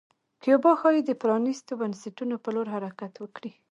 [0.41, 3.51] کیوبا ښايي د پرانیستو بنسټونو په لور حرکت وکړي.